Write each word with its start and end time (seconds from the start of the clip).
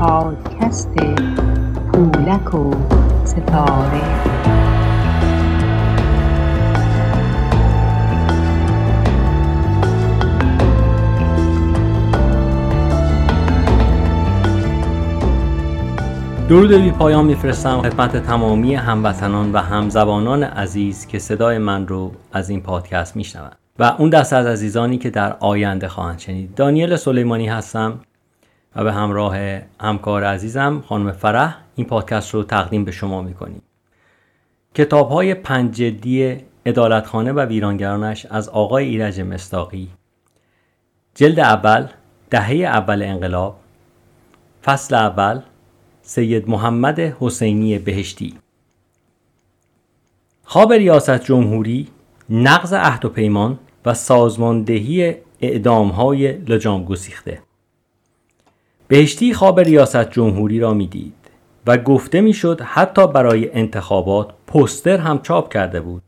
پادکست 0.00 0.94
پولک 1.92 2.54
و 2.54 2.74
ستاره. 3.24 4.63
درود 16.48 16.72
بی 16.72 16.90
پایان 16.90 17.24
میفرستم. 17.24 17.82
خدمت 17.82 18.16
تمامی 18.16 18.74
هموطنان 18.74 19.52
و 19.52 19.58
همزبانان 19.58 20.42
عزیز 20.42 21.06
که 21.06 21.18
صدای 21.18 21.58
من 21.58 21.88
رو 21.88 22.12
از 22.32 22.50
این 22.50 22.60
پادکست 22.60 23.16
میشنوند. 23.16 23.56
و 23.78 23.84
اون 23.98 24.10
دست 24.10 24.32
از 24.32 24.46
عزیزانی 24.46 24.98
که 24.98 25.10
در 25.10 25.36
آینده 25.40 25.88
خواهند 25.88 26.18
شنید. 26.18 26.54
دانیل 26.54 26.96
سلیمانی 26.96 27.48
هستم 27.48 28.00
و 28.76 28.84
به 28.84 28.92
همراه 28.92 29.36
همکار 29.80 30.24
عزیزم 30.24 30.82
خانم 30.88 31.12
فرح 31.12 31.56
این 31.74 31.86
پادکست 31.86 32.34
رو 32.34 32.42
تقدیم 32.42 32.84
به 32.84 32.90
شما 32.90 33.22
می‌کنیم. 33.22 33.62
کتاب 34.74 35.10
های 35.10 35.34
پنج 35.34 35.74
جلدی 35.74 36.36
ادالتخانه 36.64 37.32
و 37.32 37.40
ویرانگرانش 37.40 38.26
از 38.26 38.48
آقای 38.48 38.84
ایرج 38.84 39.20
مستاقی. 39.20 39.88
جلد 41.14 41.40
اول 41.40 41.86
دهه 42.30 42.54
اول 42.54 43.02
انقلاب. 43.02 43.56
فصل 44.64 44.94
اول 44.94 45.40
سید 46.06 46.48
محمد 46.48 47.00
حسینی 47.00 47.78
بهشتی. 47.78 48.34
خواب 50.44 50.72
ریاست 50.72 51.24
جمهوری 51.24 51.88
نقض 52.30 52.72
عهد 52.72 53.04
و 53.04 53.08
پیمان 53.08 53.58
و 53.86 53.94
سازماندهی 53.94 55.14
اعدام 55.40 55.88
های 55.88 56.32
لجام 56.32 56.84
گسیخته. 56.84 57.42
بهشتی 58.88 59.34
خواب 59.34 59.60
ریاست 59.60 60.10
جمهوری 60.10 60.60
را 60.60 60.74
می‌دید 60.74 61.14
و 61.66 61.78
گفته 61.78 62.20
می‌شد 62.20 62.60
حتی 62.60 63.06
برای 63.06 63.52
انتخابات 63.52 64.28
پستر 64.46 64.96
هم 64.96 65.22
چاپ 65.22 65.52
کرده 65.52 65.80
بود. 65.80 66.02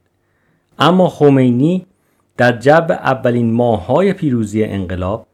اما 0.78 1.08
خمینی 1.08 1.86
در 2.36 2.58
جو 2.58 2.92
اولین 2.92 3.52
ماههای 3.52 4.12
پیروزی 4.12 4.64
انقلاب 4.64 5.26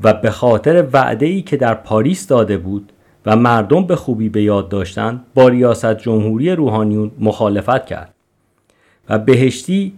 و 0.00 0.14
به 0.14 0.30
خاطر 0.30 0.88
وعده 0.92 1.26
ای 1.26 1.42
که 1.42 1.56
در 1.56 1.74
پاریس 1.74 2.26
داده 2.26 2.58
بود 2.58 2.92
و 3.26 3.36
مردم 3.36 3.86
به 3.86 3.96
خوبی 3.96 4.28
به 4.28 4.42
یاد 4.42 4.68
داشتند 4.68 5.24
با 5.34 5.48
ریاست 5.48 5.98
جمهوری 5.98 6.50
روحانیون 6.50 7.10
مخالفت 7.20 7.86
کرد 7.86 8.14
و 9.08 9.18
بهشتی 9.18 9.92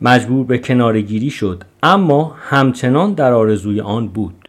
مجبور 0.00 0.46
به 0.46 0.58
کنارگیری 0.58 1.30
شد 1.30 1.64
اما 1.82 2.34
همچنان 2.38 3.12
در 3.12 3.32
آرزوی 3.32 3.80
آن 3.80 4.08
بود. 4.08 4.48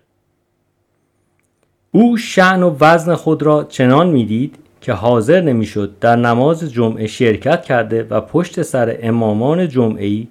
او 1.92 2.18
شعن 2.18 2.64
و 2.64 2.76
وزن 2.80 3.16
خود 3.16 3.44
را 3.44 3.64
چنان 3.64 4.10
می‌دید 4.10 4.56
که 4.82 4.94
حاضر 4.94 5.42
نمی‌شد 5.42 6.00
در 6.00 6.16
نماز 6.16 6.74
جمعه 6.74 7.08
شرکت 7.08 7.62
کرده 7.64 8.08
و 8.10 8.22
پشت 8.22 8.62
سر 8.62 8.98
امامان 9.02 9.68
جمعه 9.68 10.28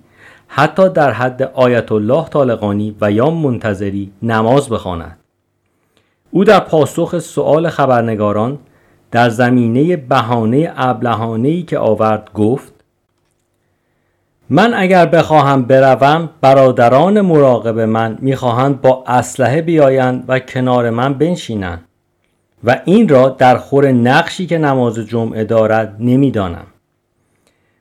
حتی 0.48 0.88
در 0.88 1.12
حد 1.12 1.42
آیت 1.42 1.92
الله 1.92 2.28
طالقانی 2.28 2.97
و 3.00 3.12
یا 3.12 3.31
منتظری 3.31 4.12
نماز 4.22 4.69
بخواند. 4.69 5.19
او 6.37 6.45
در 6.45 6.61
پاسخ 6.61 7.19
سؤال 7.19 7.69
خبرنگاران 7.69 8.59
در 9.11 9.29
زمینه 9.29 9.97
بهانه 9.97 10.73
ابلهانه‌ای 10.77 11.62
که 11.62 11.78
آورد 11.78 12.31
گفت 12.34 12.73
من 14.51 14.75
اگر 14.75 15.06
بخواهم 15.06 15.62
بروم 15.62 16.31
برادران 16.41 17.20
مراقب 17.20 17.78
من 17.81 18.19
می‌خواهند 18.20 18.81
با 18.81 19.05
اسلحه 19.06 19.62
بیایند 19.62 20.25
و 20.28 20.39
کنار 20.39 20.91
من 20.91 21.15
بنشینند 21.15 21.84
و 22.65 22.81
این 22.84 23.09
را 23.09 23.28
در 23.28 23.56
خور 23.56 23.93
نقشی 23.93 24.47
که 24.47 24.59
نماز 24.59 24.99
جمعه 24.99 25.44
دارد 25.44 25.97
نمی‌دانم 26.00 26.66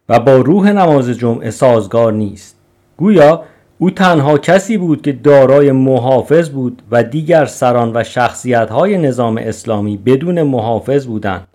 و 0.09 0.19
با 0.19 0.35
روح 0.35 0.71
نماز 0.71 1.09
جمعه 1.09 1.51
سازگار 1.51 2.13
نیست. 2.13 2.55
گویا 2.97 3.43
او 3.77 3.89
تنها 3.89 4.37
کسی 4.37 4.77
بود 4.77 5.01
که 5.01 5.11
دارای 5.11 5.71
محافظ 5.71 6.49
بود 6.49 6.81
و 6.91 7.03
دیگر 7.03 7.45
سران 7.45 7.91
و 7.95 8.03
شخصیت 8.03 8.69
های 8.69 8.97
نظام 8.97 9.37
اسلامی 9.37 9.97
بدون 9.97 10.43
محافظ 10.43 11.05
بودند 11.05 11.47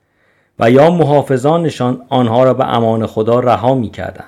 و 0.58 0.70
یا 0.70 0.90
محافظانشان 0.90 2.02
آنها 2.08 2.44
را 2.44 2.54
به 2.54 2.76
امان 2.76 3.06
خدا 3.06 3.40
رها 3.40 3.74
می 3.74 3.90
کردن. 3.90 4.24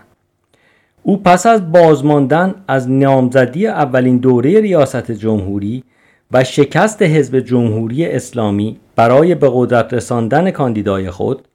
او 1.02 1.22
پس 1.22 1.46
از 1.46 1.72
بازماندن 1.72 2.54
از 2.68 2.90
نامزدی 2.90 3.66
اولین 3.66 4.18
دوره 4.18 4.60
ریاست 4.60 5.10
جمهوری 5.10 5.84
و 6.32 6.44
شکست 6.44 7.02
حزب 7.02 7.38
جمهوری 7.40 8.06
اسلامی 8.06 8.80
برای 8.96 9.34
به 9.34 9.50
قدرت 9.54 9.94
رساندن 9.94 10.50
کاندیدای 10.50 11.10
خود 11.10 11.48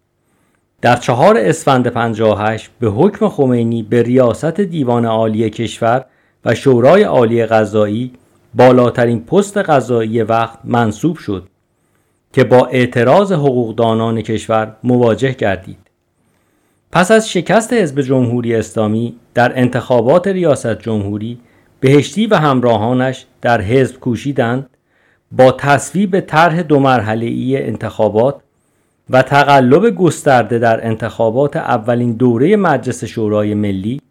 در 0.82 0.96
چهار 0.96 1.38
اسفند 1.38 1.88
58 1.88 2.70
به 2.80 2.88
حکم 2.88 3.30
خمینی 3.30 3.84
به 3.84 4.04
ریاست 4.04 4.62
دیوان 4.62 5.06
عالی 5.06 5.50
کشور 5.50 6.06
و 6.48 6.56
شورای 6.56 7.04
عالی 7.04 7.46
قضایی 7.46 8.12
بالاترین 8.54 9.24
پست 9.24 9.58
قضایی 9.58 10.22
وقت 10.22 10.60
منصوب 10.64 11.18
شد 11.18 11.48
که 12.34 12.44
با 12.44 12.66
اعتراض 12.66 13.32
حقوقدانان 13.32 14.22
کشور 14.22 14.76
مواجه 14.84 15.32
گردید. 15.32 15.78
پس 16.92 17.12
از 17.12 17.30
شکست 17.30 17.74
حزب 17.74 18.02
جمهوری 18.02 18.56
اسلامی 18.56 19.16
در 19.34 19.60
انتخابات 19.60 20.28
ریاست 20.28 20.80
جمهوری 20.80 21.40
بهشتی 21.80 22.28
و 22.28 22.36
همراهانش 22.36 23.26
در 23.42 23.62
حزب 23.62 24.00
کوشیدند 24.00 24.70
با 25.32 25.52
تصویب 25.52 26.20
طرح 26.20 26.62
دو 26.62 26.80
مرحله 26.80 27.26
ای 27.26 27.64
انتخابات 27.64 28.36
و 29.10 29.22
تقلب 29.22 29.96
گسترده 29.96 30.60
در 30.60 30.88
انتخابات 30.88 31.56
اولین 31.56 32.14
دوره 32.14 32.56
مجلس 32.56 33.04
شورای 33.04 33.54
ملی 33.54 34.02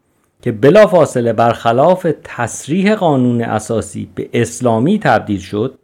که 0.46 0.52
بلافاصله 0.52 1.32
برخلاف 1.32 2.06
تصریح 2.24 2.94
قانون 2.94 3.42
اساسی 3.42 4.08
به 4.14 4.28
اسلامی 4.32 4.98
تبدیل 4.98 5.38
شد 5.38 5.78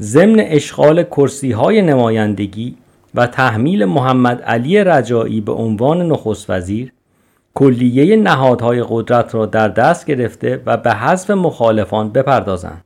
ضمن 0.00 0.40
اشغال 0.40 1.02
کرسی 1.02 1.52
های 1.52 1.82
نمایندگی 1.82 2.76
و 3.14 3.26
تحمیل 3.26 3.84
محمد 3.84 4.42
علی 4.42 4.84
رجایی 4.84 5.40
به 5.40 5.52
عنوان 5.52 6.02
نخست 6.02 6.50
وزیر 6.50 6.92
کلیه 7.54 8.16
نهادهای 8.16 8.84
قدرت 8.88 9.34
را 9.34 9.46
در 9.46 9.68
دست 9.68 10.06
گرفته 10.06 10.62
و 10.66 10.76
به 10.76 10.92
حذف 10.92 11.30
مخالفان 11.30 12.10
بپردازند. 12.12 12.84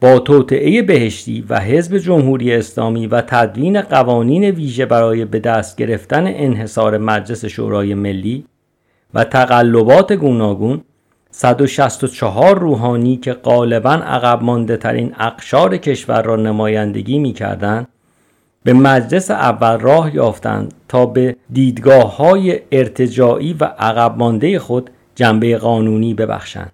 با 0.00 0.18
توطعه 0.18 0.82
بهشتی 0.82 1.44
و 1.48 1.60
حزب 1.60 1.98
جمهوری 1.98 2.54
اسلامی 2.54 3.06
و 3.06 3.20
تدوین 3.20 3.80
قوانین 3.80 4.44
ویژه 4.44 4.86
برای 4.86 5.24
به 5.24 5.38
دست 5.38 5.76
گرفتن 5.76 6.26
انحصار 6.26 6.98
مجلس 6.98 7.44
شورای 7.44 7.94
ملی 7.94 8.44
و 9.14 9.24
تقلبات 9.24 10.12
گوناگون 10.12 10.80
164 11.30 12.58
روحانی 12.58 13.16
که 13.16 13.32
غالبا 13.32 13.90
عقب 13.90 14.42
مانده 14.42 14.76
ترین 14.76 15.14
اقشار 15.18 15.76
کشور 15.76 16.22
را 16.22 16.36
نمایندگی 16.36 17.18
می 17.18 17.32
کردن 17.32 17.86
به 18.64 18.72
مجلس 18.72 19.30
اول 19.30 19.78
راه 19.78 20.14
یافتند 20.14 20.74
تا 20.88 21.06
به 21.06 21.36
دیدگاه 21.52 22.16
های 22.16 22.60
ارتجاعی 22.72 23.56
و 23.60 23.64
عقب 23.64 24.18
مانده 24.18 24.58
خود 24.58 24.90
جنبه 25.14 25.58
قانونی 25.58 26.14
ببخشند. 26.14 26.72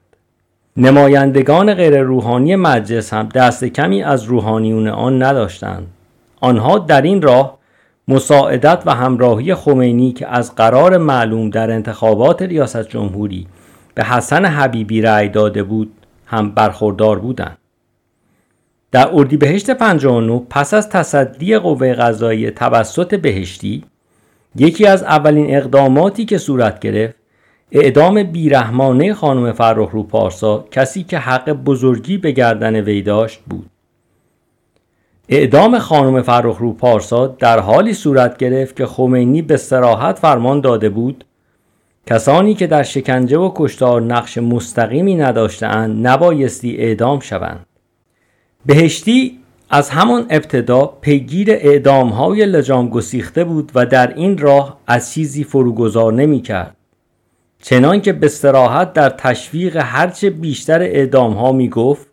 نمایندگان 0.76 1.74
غیر 1.74 2.00
روحانی 2.00 2.56
مجلس 2.56 3.14
هم 3.14 3.28
دست 3.28 3.64
کمی 3.64 4.02
از 4.02 4.24
روحانیون 4.24 4.88
آن 4.88 5.22
نداشتند. 5.22 5.86
آنها 6.40 6.78
در 6.78 7.02
این 7.02 7.22
راه 7.22 7.58
مساعدت 8.08 8.82
و 8.86 8.94
همراهی 8.94 9.54
خمینی 9.54 10.12
که 10.12 10.28
از 10.28 10.54
قرار 10.54 10.98
معلوم 10.98 11.50
در 11.50 11.70
انتخابات 11.70 12.42
ریاست 12.42 12.88
جمهوری 12.88 13.46
به 13.94 14.04
حسن 14.04 14.44
حبیبی 14.44 15.02
رأی 15.02 15.28
داده 15.28 15.62
بود 15.62 15.92
هم 16.26 16.50
برخوردار 16.50 17.18
بودند. 17.18 17.58
در 18.92 19.08
اردیبهشت 19.12 19.70
59 19.70 20.42
پس 20.50 20.74
از 20.74 20.88
تصدی 20.88 21.58
قوه 21.58 21.94
قضایی 21.94 22.50
توسط 22.50 23.14
بهشتی 23.14 23.84
یکی 24.56 24.86
از 24.86 25.02
اولین 25.02 25.56
اقداماتی 25.56 26.24
که 26.24 26.38
صورت 26.38 26.80
گرفت 26.80 27.16
اعدام 27.72 28.22
بیرحمانه 28.22 29.14
خانم 29.14 29.52
فرخ 29.52 29.90
رو 29.90 30.02
پارسا 30.02 30.64
کسی 30.70 31.02
که 31.02 31.18
حق 31.18 31.50
بزرگی 31.50 32.18
به 32.18 32.32
گردن 32.32 32.80
وی 32.80 33.02
داشت 33.02 33.40
بود 33.50 33.70
اعدام 35.32 35.78
خانم 35.78 36.22
فرخرو 36.22 36.72
پارسا 36.72 37.26
در 37.26 37.60
حالی 37.60 37.94
صورت 37.94 38.36
گرفت 38.36 38.76
که 38.76 38.86
خمینی 38.86 39.42
به 39.42 39.56
سراحت 39.56 40.18
فرمان 40.18 40.60
داده 40.60 40.88
بود 40.88 41.24
کسانی 42.06 42.54
که 42.54 42.66
در 42.66 42.82
شکنجه 42.82 43.38
و 43.38 43.52
کشتار 43.54 44.02
نقش 44.02 44.38
مستقیمی 44.38 45.14
نداشتهاند 45.14 46.06
نبایستی 46.06 46.76
اعدام 46.76 47.20
شوند 47.20 47.66
بهشتی 48.66 49.38
از 49.70 49.90
همان 49.90 50.26
ابتدا 50.30 50.86
پیگیر 50.86 51.50
اعدام 51.50 52.08
های 52.08 52.46
لجام 52.46 52.88
گسیخته 52.88 53.44
بود 53.44 53.72
و 53.74 53.86
در 53.86 54.14
این 54.14 54.38
راه 54.38 54.80
از 54.86 55.12
چیزی 55.12 55.44
فروگذار 55.44 56.12
نمی 56.12 56.42
کرد. 56.42 56.76
چنان 57.62 58.00
که 58.00 58.12
به 58.12 58.28
سراحت 58.28 58.92
در 58.92 59.08
تشویق 59.08 59.76
هرچه 59.76 60.30
بیشتر 60.30 60.82
اعدام 60.82 61.32
ها 61.32 61.52
می 61.52 61.68
گفت 61.68 62.09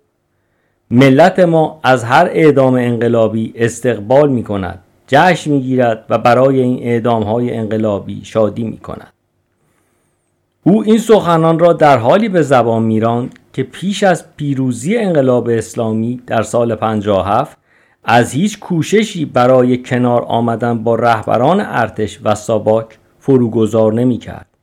ملت 0.91 1.39
ما 1.39 1.79
از 1.83 2.03
هر 2.03 2.29
اعدام 2.31 2.73
انقلابی 2.73 3.53
استقبال 3.55 4.29
می 4.29 4.43
کند 4.43 4.79
جشن 5.07 5.51
می 5.51 5.61
گیرد 5.61 6.05
و 6.09 6.17
برای 6.17 6.61
این 6.61 6.83
اعدام 6.83 7.23
های 7.23 7.53
انقلابی 7.53 8.21
شادی 8.23 8.63
می 8.63 8.77
کند 8.77 9.13
او 10.63 10.83
این 10.83 10.97
سخنان 10.97 11.59
را 11.59 11.73
در 11.73 11.97
حالی 11.97 12.29
به 12.29 12.41
زبان 12.41 12.83
میراند 12.83 13.39
که 13.53 13.63
پیش 13.63 14.03
از 14.03 14.25
پیروزی 14.35 14.97
انقلاب 14.97 15.49
اسلامی 15.49 16.21
در 16.27 16.41
سال 16.41 16.75
57 16.75 17.57
از 18.03 18.31
هیچ 18.31 18.59
کوششی 18.59 19.25
برای 19.25 19.77
کنار 19.83 20.23
آمدن 20.23 20.83
با 20.83 20.95
رهبران 20.95 21.61
ارتش 21.61 22.19
و 22.23 22.35
ساباک 22.35 22.85
فروگذار 23.19 23.93
نمی 23.93 24.17
کرد. 24.17 24.56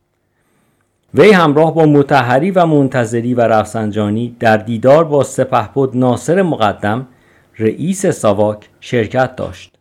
وی 1.17 1.31
همراه 1.31 1.73
با 1.73 1.85
متحری 1.85 2.51
و 2.51 2.65
منتظری 2.65 3.33
و 3.33 3.41
رفسنجانی 3.41 4.35
در 4.39 4.57
دیدار 4.57 5.03
با 5.03 5.23
سپهبد 5.23 5.97
ناصر 5.97 6.41
مقدم 6.41 7.07
رئیس 7.59 8.05
ساواک 8.05 8.69
شرکت 8.79 9.35
داشت. 9.35 9.77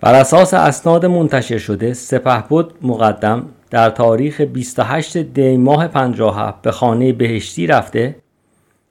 بر 0.00 0.14
اساس 0.14 0.54
اسناد 0.54 1.06
منتشر 1.06 1.58
شده 1.58 1.94
سپهبد 1.94 2.66
مقدم 2.82 3.46
در 3.70 3.90
تاریخ 3.90 4.40
28 4.40 5.16
دی 5.16 5.56
ماه 5.56 5.88
57 5.88 6.62
به 6.62 6.70
خانه 6.70 7.12
بهشتی 7.12 7.66
رفته 7.66 8.16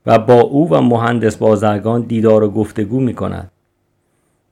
و 0.06 0.20
با 0.20 0.42
او 0.42 0.70
و 0.70 0.82
مهندس 0.82 1.36
بازرگان 1.36 2.02
دیدار 2.02 2.44
و 2.44 2.50
گفتگو 2.50 3.00
می 3.00 3.14
کند. 3.14 3.52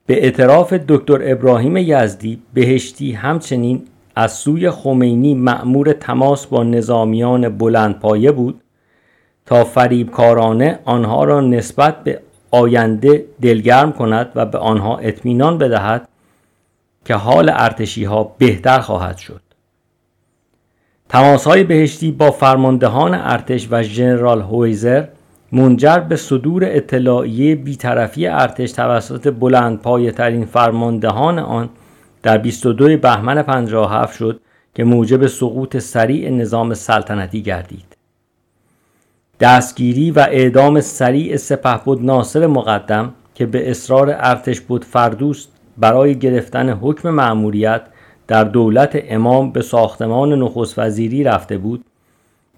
به 0.06 0.24
اعتراف 0.24 0.72
دکتر 0.72 1.18
ابراهیم 1.32 1.76
یزدی 1.76 2.42
بهشتی 2.54 3.12
همچنین 3.12 3.82
از 4.18 4.32
سوی 4.32 4.70
خمینی 4.70 5.34
مأمور 5.34 5.92
تماس 5.92 6.46
با 6.46 6.64
نظامیان 6.64 7.58
بلندپایه 7.58 8.32
بود 8.32 8.60
تا 9.46 9.64
فریبکارانه 9.64 10.78
آنها 10.84 11.24
را 11.24 11.40
نسبت 11.40 12.04
به 12.04 12.20
آینده 12.50 13.24
دلگرم 13.42 13.92
کند 13.92 14.32
و 14.34 14.46
به 14.46 14.58
آنها 14.58 14.98
اطمینان 14.98 15.58
بدهد 15.58 16.08
که 17.04 17.14
حال 17.14 17.50
ارتشی 17.54 18.04
ها 18.04 18.34
بهتر 18.38 18.80
خواهد 18.80 19.16
شد. 19.16 19.40
تماس 21.08 21.46
های 21.46 21.64
بهشتی 21.64 22.12
با 22.12 22.30
فرماندهان 22.30 23.14
ارتش 23.14 23.68
و 23.70 23.82
ژنرال 23.82 24.40
هویزر 24.40 25.04
منجر 25.52 25.98
به 25.98 26.16
صدور 26.16 26.62
اطلاعیه 26.66 27.54
بیطرفی 27.54 28.26
ارتش 28.26 28.72
توسط 28.72 29.34
بلند 29.40 29.82
پایه 29.82 30.10
ترین 30.10 30.44
فرماندهان 30.44 31.38
آن 31.38 31.68
در 32.22 32.38
22 32.38 32.96
بهمن 32.96 33.42
57 33.42 34.16
شد 34.16 34.40
که 34.74 34.84
موجب 34.84 35.26
سقوط 35.26 35.76
سریع 35.76 36.30
نظام 36.30 36.74
سلطنتی 36.74 37.42
گردید. 37.42 37.96
دستگیری 39.40 40.10
و 40.10 40.18
اعدام 40.18 40.80
سریع 40.80 41.36
سپهبد 41.36 42.02
ناصر 42.02 42.46
مقدم 42.46 43.14
که 43.34 43.46
به 43.46 43.70
اصرار 43.70 44.16
ارتش 44.18 44.60
بود 44.60 44.84
فردوست 44.84 45.48
برای 45.78 46.18
گرفتن 46.18 46.68
حکم 46.68 47.10
مأموریت 47.10 47.82
در 48.26 48.44
دولت 48.44 48.98
امام 49.08 49.52
به 49.52 49.62
ساختمان 49.62 50.32
نخست 50.32 50.78
وزیری 50.78 51.24
رفته 51.24 51.58
بود 51.58 51.84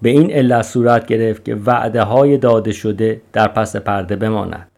به 0.01 0.09
این 0.09 0.31
علت 0.31 0.61
صورت 0.61 1.05
گرفت 1.05 1.45
که 1.45 1.55
وعده 1.55 2.03
های 2.03 2.37
داده 2.37 2.71
شده 2.71 3.21
در 3.33 3.47
پس 3.47 3.75
پرده 3.75 4.15
بماند 4.15 4.70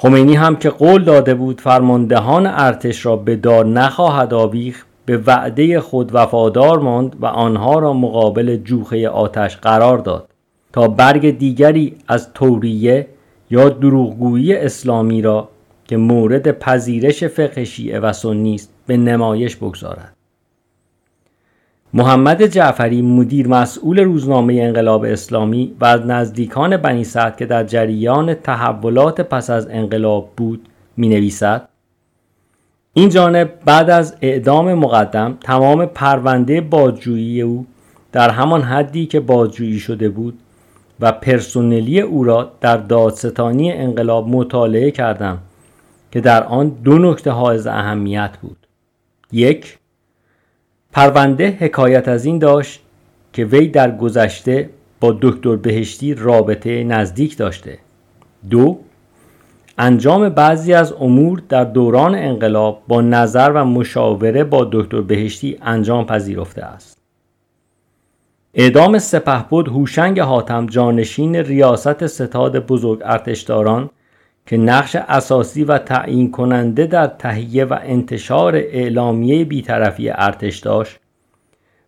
خمینی 0.00 0.34
هم 0.34 0.56
که 0.56 0.70
قول 0.70 1.04
داده 1.04 1.34
بود 1.34 1.60
فرماندهان 1.60 2.46
ارتش 2.46 3.06
را 3.06 3.16
به 3.16 3.36
دار 3.36 3.66
نخواهد 3.66 4.34
آویخت 4.34 4.86
به 5.06 5.16
وعده 5.16 5.80
خود 5.80 6.14
وفادار 6.14 6.78
ماند 6.78 7.16
و 7.20 7.26
آنها 7.26 7.78
را 7.78 7.92
مقابل 7.92 8.56
جوخه 8.56 9.08
آتش 9.08 9.56
قرار 9.56 9.98
داد. 9.98 10.28
تا 10.72 10.88
برگ 10.88 11.38
دیگری 11.38 11.96
از 12.08 12.32
توریه 12.32 13.06
یا 13.50 13.68
دروغگویی 13.68 14.54
اسلامی 14.54 15.22
را 15.22 15.48
که 15.84 15.96
مورد 15.96 16.58
پذیرش 16.58 17.24
فقه 17.24 17.64
شیعه 17.64 18.00
و 18.00 18.12
سنی 18.12 18.54
است 18.54 18.74
به 18.86 18.96
نمایش 18.96 19.56
بگذارد. 19.56 20.17
محمد 21.92 22.42
جعفری 22.42 23.02
مدیر 23.02 23.48
مسئول 23.48 24.00
روزنامه 24.00 24.54
انقلاب 24.54 25.04
اسلامی 25.04 25.76
و 25.80 25.84
از 25.84 26.06
نزدیکان 26.06 26.76
بنی 26.76 27.04
سعد 27.04 27.36
که 27.36 27.46
در 27.46 27.64
جریان 27.64 28.34
تحولات 28.34 29.20
پس 29.20 29.50
از 29.50 29.68
انقلاب 29.70 30.30
بود 30.36 30.68
می 30.96 31.08
نویسد 31.08 31.68
این 32.92 33.08
جانب 33.08 33.52
بعد 33.64 33.90
از 33.90 34.16
اعدام 34.22 34.74
مقدم 34.74 35.38
تمام 35.40 35.86
پرونده 35.86 36.60
بازجویی 36.60 37.42
او 37.42 37.66
در 38.12 38.30
همان 38.30 38.62
حدی 38.62 39.06
که 39.06 39.20
بازجویی 39.20 39.78
شده 39.78 40.08
بود 40.08 40.38
و 41.00 41.12
پرسونلی 41.12 42.00
او 42.00 42.24
را 42.24 42.52
در 42.60 42.76
دادستانی 42.76 43.72
انقلاب 43.72 44.28
مطالعه 44.28 44.90
کردم 44.90 45.38
که 46.12 46.20
در 46.20 46.44
آن 46.44 46.68
دو 46.68 46.98
نکته 46.98 47.30
حائز 47.30 47.66
اهمیت 47.66 48.30
بود. 48.42 48.56
یک 49.32 49.77
پرونده 50.98 51.56
حکایت 51.60 52.08
از 52.08 52.24
این 52.24 52.38
داشت 52.38 52.80
که 53.32 53.44
وی 53.44 53.68
در 53.68 53.96
گذشته 53.96 54.70
با 55.00 55.18
دکتر 55.22 55.56
بهشتی 55.56 56.14
رابطه 56.14 56.84
نزدیک 56.84 57.36
داشته. 57.36 57.78
دو 58.50 58.78
انجام 59.78 60.28
بعضی 60.28 60.74
از 60.74 60.92
امور 60.92 61.42
در 61.48 61.64
دوران 61.64 62.14
انقلاب 62.14 62.82
با 62.88 63.00
نظر 63.00 63.52
و 63.54 63.64
مشاوره 63.64 64.44
با 64.44 64.68
دکتر 64.72 65.00
بهشتی 65.00 65.58
انجام 65.62 66.06
پذیرفته 66.06 66.64
است. 66.64 66.98
اعدام 68.54 68.98
سپهبد 68.98 69.68
هوشنگ 69.68 70.20
حاتم 70.20 70.66
جانشین 70.66 71.36
ریاست 71.36 72.06
ستاد 72.06 72.66
بزرگ 72.66 73.00
ارتشداران 73.04 73.90
که 74.48 74.56
نقش 74.56 74.96
اساسی 74.96 75.64
و 75.64 75.78
تعیین 75.78 76.30
کننده 76.30 76.86
در 76.86 77.06
تهیه 77.06 77.64
و 77.64 77.78
انتشار 77.82 78.56
اعلامیه 78.56 79.44
بیطرفی 79.44 80.10
ارتش 80.10 80.58
داشت 80.58 80.98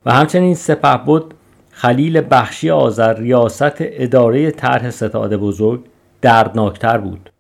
و 0.07 0.13
همچنین 0.13 0.55
سپهبد 0.55 1.23
خلیل 1.71 2.23
بخشی 2.31 2.71
آذر 2.71 3.15
ریاست 3.15 3.75
اداره 3.79 4.51
طرح 4.51 4.91
ستاد 4.91 5.37
بزرگ 5.37 5.85
دردناکتر 6.23 6.99
بود. 6.99 7.31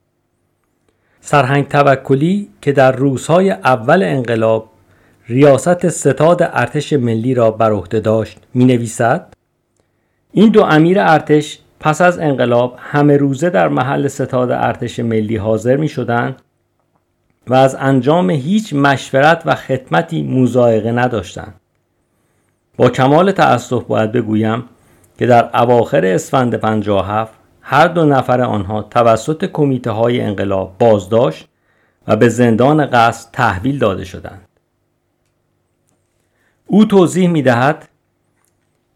سرهنگ 1.20 1.68
توکلی 1.68 2.48
که 2.60 2.72
در 2.72 2.92
روزهای 2.92 3.50
اول 3.50 4.02
انقلاب 4.02 4.70
ریاست 5.28 5.88
ستاد 5.88 6.42
ارتش 6.42 6.92
ملی 6.92 7.34
را 7.34 7.50
بر 7.50 7.72
عهده 7.72 8.00
داشت 8.00 8.38
می 8.54 8.64
نویسد 8.64 9.34
این 10.32 10.48
دو 10.48 10.62
امیر 10.62 11.00
ارتش 11.00 11.58
پس 11.80 12.00
از 12.00 12.18
انقلاب 12.18 12.78
همه 12.78 13.16
روزه 13.16 13.50
در 13.50 13.68
محل 13.68 14.08
ستاد 14.08 14.50
ارتش 14.50 14.98
ملی 15.00 15.36
حاضر 15.36 15.76
می 15.76 15.88
شدن 15.88 16.36
و 17.46 17.54
از 17.54 17.76
انجام 17.80 18.30
هیچ 18.30 18.74
مشورت 18.74 19.42
و 19.46 19.54
خدمتی 19.54 20.22
مزایقه 20.22 20.92
نداشتند. 20.92 21.54
با 22.76 22.90
کمال 22.90 23.32
تأسف 23.32 23.84
باید 23.84 24.12
بگویم 24.12 24.64
که 25.18 25.26
در 25.26 25.50
اواخر 25.54 26.06
اسفند 26.06 26.54
57 26.54 27.32
هر 27.60 27.88
دو 27.88 28.04
نفر 28.04 28.40
آنها 28.40 28.82
توسط 28.82 29.44
کمیته 29.44 29.90
های 29.90 30.20
انقلاب 30.20 30.74
بازداشت 30.78 31.48
و 32.08 32.16
به 32.16 32.28
زندان 32.28 32.86
قصد 32.86 33.30
تحویل 33.32 33.78
داده 33.78 34.04
شدند. 34.04 34.48
او 36.66 36.84
توضیح 36.84 37.28
می 37.28 37.42
دهد 37.42 37.88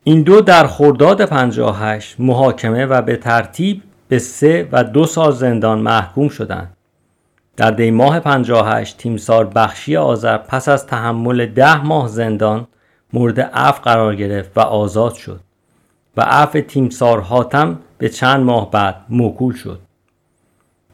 این 0.06 0.22
دو 0.22 0.40
در 0.40 0.66
خرداد 0.66 1.24
58 1.24 2.16
محاکمه 2.18 2.86
و 2.86 3.02
به 3.02 3.16
ترتیب 3.16 3.82
به 4.08 4.18
سه 4.18 4.68
و 4.72 4.84
دو 4.84 5.06
سال 5.06 5.32
زندان 5.32 5.78
محکوم 5.78 6.28
شدند. 6.28 6.76
در 7.56 7.70
دی 7.70 7.90
ماه 7.90 8.20
58 8.20 8.96
تیمسار 8.96 9.44
بخشی 9.44 9.96
آذر 9.96 10.38
پس 10.38 10.68
از 10.68 10.86
تحمل 10.86 11.46
ده 11.46 11.82
ماه 11.82 12.08
زندان 12.08 12.66
مورد 13.12 13.40
عفو 13.40 13.82
قرار 13.82 14.16
گرفت 14.16 14.58
و 14.58 14.60
آزاد 14.60 15.14
شد 15.14 15.40
و 16.16 16.20
عفو 16.20 16.60
تیمسار 16.60 17.20
حاتم 17.20 17.78
به 17.98 18.08
چند 18.08 18.44
ماه 18.44 18.70
بعد 18.70 18.96
موکول 19.08 19.54
شد. 19.54 19.78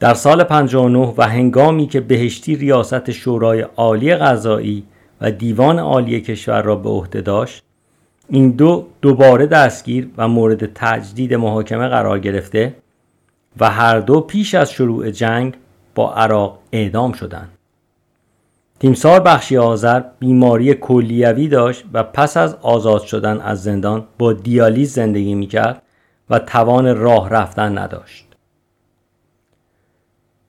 در 0.00 0.14
سال 0.14 0.45
59 0.45 1.14
و 1.17 1.23
هنگامی 1.23 1.87
که 1.87 2.00
بهشتی 2.00 2.57
ریاست 2.57 3.11
شورای 3.11 3.61
عالی 3.61 4.14
قضایی 4.14 4.85
و 5.21 5.31
دیوان 5.31 5.79
عالی 5.79 6.21
کشور 6.21 6.62
را 6.62 6.76
به 6.76 6.88
عهده 6.88 7.21
داشت 7.21 7.62
این 8.30 8.50
دو 8.50 8.87
دوباره 9.02 9.46
دستگیر 9.46 10.10
و 10.16 10.28
مورد 10.28 10.72
تجدید 10.75 11.34
محاکمه 11.34 11.88
قرار 11.88 12.18
گرفته 12.18 12.75
و 13.60 13.70
هر 13.70 14.00
دو 14.00 14.20
پیش 14.20 14.54
از 14.54 14.72
شروع 14.72 15.10
جنگ 15.10 15.54
با 15.94 16.14
عراق 16.14 16.58
اعدام 16.72 17.12
شدند. 17.12 17.49
تیمسار 18.80 19.20
بخشی 19.20 19.56
آذر 19.56 20.02
بیماری 20.18 20.75
کلیوی 20.75 21.49
داشت 21.49 21.84
و 21.92 22.02
پس 22.02 22.37
از 22.37 22.54
آزاد 22.54 23.02
شدن 23.02 23.40
از 23.40 23.62
زندان 23.62 24.06
با 24.18 24.32
دیالیز 24.32 24.92
زندگی 24.92 25.34
می‌کرد 25.34 25.82
و 26.30 26.38
توان 26.38 26.96
راه 26.96 27.30
رفتن 27.30 27.78
نداشت. 27.78 28.26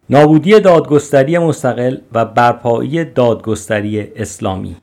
نابودی 0.10 0.60
دادگستری 0.60 1.38
مستقل 1.38 1.98
و 2.14 2.26
برپایی 2.26 3.06
دادگستری 3.06 4.00
اسلامی 4.16 4.76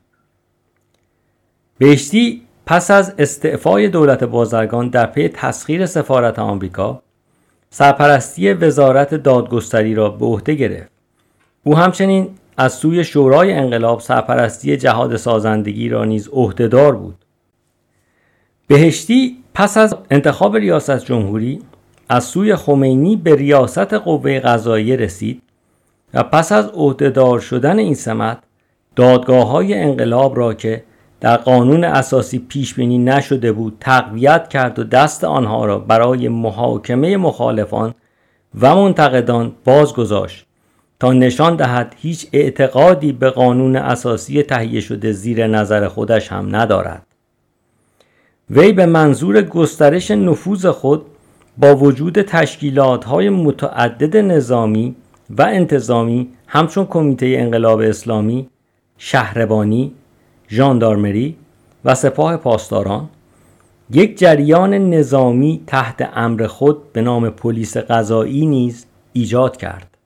بهشتی 1.78 2.47
پس 2.68 2.90
از 2.90 3.14
استعفای 3.18 3.88
دولت 3.88 4.24
بازرگان 4.24 4.88
در 4.88 5.06
پی 5.06 5.28
تسخیر 5.28 5.86
سفارت 5.86 6.38
آمریکا 6.38 7.02
سرپرستی 7.70 8.52
وزارت 8.52 9.14
دادگستری 9.14 9.94
را 9.94 10.08
به 10.10 10.26
عهده 10.26 10.54
گرفت. 10.54 10.90
او 11.64 11.76
همچنین 11.76 12.28
از 12.56 12.72
سوی 12.72 13.04
شورای 13.04 13.52
انقلاب 13.52 14.00
سرپرستی 14.00 14.76
جهاد 14.76 15.16
سازندگی 15.16 15.88
را 15.88 16.04
نیز 16.04 16.28
عهدهدار 16.32 16.96
بود. 16.96 17.14
بهشتی 18.66 19.36
پس 19.54 19.76
از 19.76 19.96
انتخاب 20.10 20.56
ریاست 20.56 21.04
جمهوری 21.04 21.62
از 22.08 22.24
سوی 22.24 22.56
خمینی 22.56 23.16
به 23.16 23.36
ریاست 23.36 23.94
قوه 23.94 24.40
قضاییه 24.40 24.96
رسید 24.96 25.42
و 26.14 26.22
پس 26.22 26.52
از 26.52 26.68
عهدهدار 26.68 27.40
شدن 27.40 27.78
این 27.78 27.94
سمت 27.94 28.38
دادگاه 28.96 29.48
های 29.48 29.74
انقلاب 29.74 30.36
را 30.36 30.54
که 30.54 30.84
در 31.20 31.36
قانون 31.36 31.84
اساسی 31.84 32.38
پیش 32.38 32.74
بینی 32.74 32.98
نشده 32.98 33.52
بود 33.52 33.76
تقویت 33.80 34.48
کرد 34.48 34.78
و 34.78 34.84
دست 34.84 35.24
آنها 35.24 35.64
را 35.64 35.78
برای 35.78 36.28
محاکمه 36.28 37.16
مخالفان 37.16 37.94
و 38.60 38.74
منتقدان 38.74 39.52
باز 39.64 39.92
گذاشت 39.92 40.46
تا 41.00 41.12
نشان 41.12 41.56
دهد 41.56 41.94
هیچ 41.98 42.26
اعتقادی 42.32 43.12
به 43.12 43.30
قانون 43.30 43.76
اساسی 43.76 44.42
تهیه 44.42 44.80
شده 44.80 45.12
زیر 45.12 45.46
نظر 45.46 45.88
خودش 45.88 46.32
هم 46.32 46.56
ندارد. 46.56 47.06
وی 48.50 48.72
به 48.72 48.86
منظور 48.86 49.42
گسترش 49.42 50.10
نفوذ 50.10 50.66
خود 50.66 51.02
با 51.58 51.76
وجود 51.76 52.22
تشکیلات 52.22 53.04
های 53.04 53.28
متعدد 53.28 54.16
نظامی 54.16 54.94
و 55.30 55.42
انتظامی 55.42 56.28
همچون 56.46 56.86
کمیته 56.86 57.34
انقلاب 57.38 57.80
اسلامی، 57.80 58.48
شهربانی، 58.98 59.92
ژاندارمری 60.50 61.36
و 61.84 61.94
سپاه 61.94 62.36
پاسداران 62.36 63.08
یک 63.90 64.18
جریان 64.18 64.74
نظامی 64.74 65.62
تحت 65.66 66.10
امر 66.14 66.46
خود 66.46 66.92
به 66.92 67.02
نام 67.02 67.30
پلیس 67.30 67.76
قضایی 67.76 68.46
نیز 68.46 68.86
ایجاد 69.12 69.56
کرد. 69.56 69.96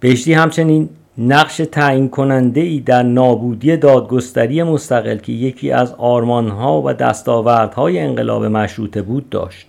بهشتی 0.00 0.32
همچنین 0.32 0.88
نقش 1.18 1.56
تعیین 1.56 2.08
کننده 2.08 2.60
ای 2.60 2.80
در 2.80 3.02
نابودی 3.02 3.76
دادگستری 3.76 4.62
مستقل 4.62 5.16
که 5.16 5.32
یکی 5.32 5.70
از 5.72 5.94
آرمانها 5.94 6.82
و 6.82 6.92
دستاوردهای 6.92 7.98
انقلاب 7.98 8.44
مشروطه 8.44 9.02
بود 9.02 9.30
داشت. 9.30 9.68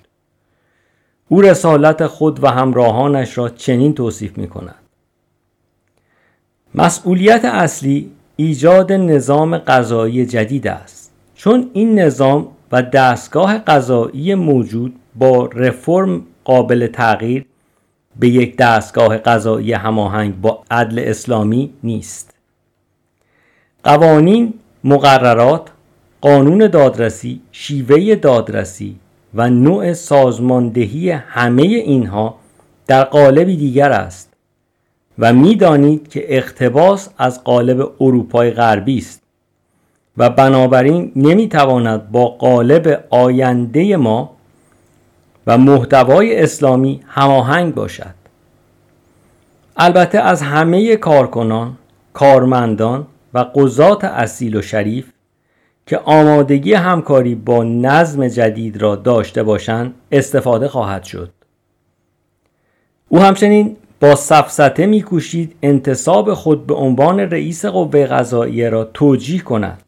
او 1.28 1.42
رسالت 1.42 2.08
خود 2.08 2.44
و 2.44 2.48
همراهانش 2.48 3.38
را 3.38 3.50
چنین 3.50 3.94
توصیف 3.94 4.38
می 4.38 4.48
کند. 4.48 4.76
مسئولیت 6.76 7.46
اصلی 7.46 8.12
ایجاد 8.36 8.92
نظام 8.92 9.58
قضایی 9.58 10.26
جدید 10.26 10.68
است. 10.68 11.12
چون 11.36 11.70
این 11.74 12.00
نظام 12.00 12.48
و 12.72 12.82
دستگاه 12.82 13.58
قضایی 13.58 14.36
موجود 14.36 14.96
با 15.16 15.46
رفرم 15.46 16.22
قابل 16.44 16.88
تغییر 16.88 17.46
به 18.20 18.30
یک 18.30 18.58
دستگاه 18.58 19.18
قضایی 19.18 19.74
هماهنگ 19.74 20.42
با 20.42 20.64
عدل 20.72 21.04
اسلامی 21.06 21.74
نیست. 21.84 22.34
قوانین 23.84 24.54
مقررات 24.84 25.70
قانون 26.22 26.68
دادرسی 26.68 27.42
شیوه 27.52 28.16
دادرسی 28.16 28.96
و 29.34 29.50
نوع 29.50 29.94
سازماندهی 29.94 31.10
همه 31.10 31.62
اینها 31.62 32.36
در 32.88 33.04
قالبی 33.04 33.58
دیگر 33.58 33.92
است. 33.92 34.33
و 35.20 35.34
می‌دانید 35.34 36.08
که 36.08 36.38
اقتباس 36.38 37.10
از 37.18 37.44
قالب 37.44 37.92
اروپای 38.02 38.52
غربی 38.52 38.98
است 38.98 39.22
و 40.18 40.30
بنابراین 40.30 41.12
نمی‌تواند 41.16 42.12
با 42.12 42.26
قالب 42.26 43.06
آینده 43.10 43.98
ما 43.98 44.36
و 45.48 45.58
محتوای 45.58 46.44
اسلامی 46.44 47.02
هماهنگ 47.08 47.76
باشد. 47.76 48.14
البته 49.78 50.20
از 50.20 50.42
همه 50.42 50.96
کارکنان 50.96 51.78
کارمندان 52.14 53.08
و 53.34 53.40
قضات 53.40 54.04
اصیل 54.04 54.56
و 54.56 54.62
شریف 54.62 55.12
که 55.88 55.98
آمادگی 55.98 56.74
همکاری 56.74 57.36
با 57.36 57.64
نظم 57.64 58.28
جدید 58.28 58.82
را 58.82 58.96
داشته 58.96 59.44
باشند 59.44 59.94
استفاده 60.12 60.68
خواهد 60.68 61.04
شد. 61.04 61.30
او 63.10 63.20
همچنین 63.20 63.78
با 64.04 64.16
سفسته 64.16 64.86
میکوشید 64.86 65.56
انتصاب 65.62 66.34
خود 66.34 66.68
به 66.68 66.74
عنوان 66.74 67.20
رئیس 67.20 67.66
قوه 67.66 68.06
قضاییه 68.06 68.70
را 68.70 68.84
توجیه 68.84 69.42
کند. 69.42 69.82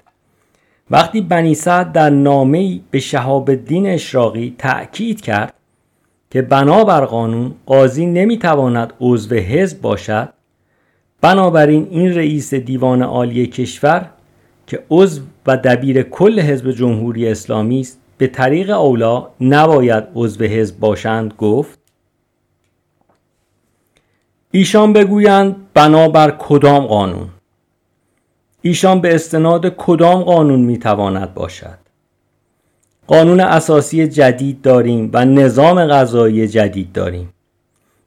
وقتی 0.91 1.21
بنی 1.21 1.55
سعد 1.55 1.91
در 1.91 2.09
نامه 2.09 2.79
به 2.91 2.99
شهاب 2.99 3.49
الدین 3.49 3.87
اشراقی 3.87 4.55
تأکید 4.57 5.21
کرد 5.21 5.53
که 6.31 6.41
بنابر 6.41 7.05
قانون 7.05 7.53
قاضی 7.65 8.05
نمی‌تواند 8.05 8.93
عضو 9.01 9.35
حزب 9.35 9.81
باشد 9.81 10.29
بنابراین 11.21 11.87
این 11.91 12.15
رئیس 12.15 12.53
دیوان 12.53 13.01
عالی 13.03 13.47
کشور 13.47 14.09
که 14.67 14.83
عضو 14.91 15.21
و 15.47 15.57
دبیر 15.57 16.01
کل 16.03 16.39
حزب 16.39 16.71
جمهوری 16.71 17.27
اسلامی 17.27 17.79
است 17.79 17.99
به 18.17 18.27
طریق 18.27 18.69
اولا 18.69 19.27
نباید 19.41 20.03
عضو 20.15 20.43
حزب 20.43 20.79
باشند 20.79 21.33
گفت. 21.37 21.84
ایشان 24.55 24.93
بگویند 24.93 25.55
بنابر 25.73 26.35
کدام 26.39 26.85
قانون. 26.85 27.27
ایشان 28.61 29.01
به 29.01 29.15
استناد 29.15 29.75
کدام 29.77 30.23
قانون 30.23 30.59
می‌تواند 30.59 31.33
باشد؟ 31.33 31.77
قانون 33.07 33.39
اساسی 33.39 34.07
جدید 34.07 34.61
داریم 34.61 35.09
و 35.13 35.25
نظام 35.25 35.85
غذایی 35.85 36.47
جدید 36.47 36.91
داریم. 36.91 37.33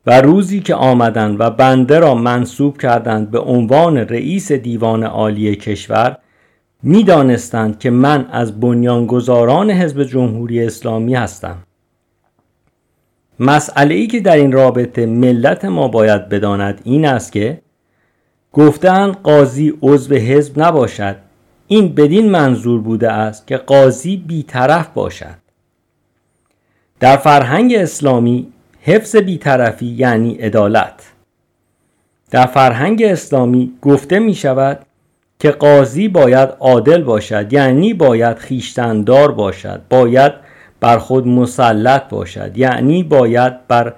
و 0.06 0.20
روزی 0.20 0.60
که 0.60 0.74
آمدند 0.74 1.40
و 1.40 1.50
بنده 1.50 1.98
را 1.98 2.14
منصوب 2.14 2.78
کردند 2.78 3.30
به 3.30 3.38
عنوان 3.38 3.96
رئیس 3.96 4.52
دیوان 4.52 5.04
عالی 5.04 5.56
کشور 5.56 6.18
می‌دانستند 6.82 7.78
که 7.78 7.90
من 7.90 8.26
از 8.32 8.60
بنیانگذاران 8.60 9.70
حزب 9.70 10.04
جمهوری 10.04 10.64
اسلامی 10.64 11.14
هستم. 11.14 11.56
مسئله 13.40 13.94
ای 13.94 14.06
که 14.06 14.20
در 14.20 14.36
این 14.36 14.52
رابطه 14.52 15.06
ملت 15.06 15.64
ما 15.64 15.88
باید 15.88 16.28
بداند 16.28 16.80
این 16.84 17.04
است 17.04 17.32
که 17.32 17.60
گفتن 18.52 19.12
قاضی 19.12 19.74
عضو 19.82 20.14
حزب 20.14 20.62
نباشد 20.62 21.16
این 21.66 21.94
بدین 21.94 22.30
منظور 22.30 22.80
بوده 22.80 23.12
است 23.12 23.46
که 23.46 23.56
قاضی 23.56 24.16
بیطرف 24.16 24.88
باشد. 24.88 25.38
در 27.00 27.16
فرهنگ 27.16 27.74
اسلامی 27.74 28.52
حفظ 28.82 29.16
بیطرفی 29.16 29.86
یعنی 29.86 30.34
عدالت. 30.34 31.12
در 32.30 32.46
فرهنگ 32.46 33.02
اسلامی 33.02 33.72
گفته 33.82 34.18
می 34.18 34.34
شود 34.34 34.78
که 35.38 35.50
قاضی 35.50 36.08
باید 36.08 36.48
عادل 36.60 37.02
باشد 37.02 37.52
یعنی 37.52 37.94
باید 37.94 38.38
خیشتندار 38.38 39.32
باشد 39.32 39.82
باید 39.90 40.32
بر 40.80 40.98
خود 40.98 41.26
مسلط 41.26 42.08
باشد. 42.08 42.58
یعنی 42.58 43.02
باید 43.02 43.66
بر 43.68 43.94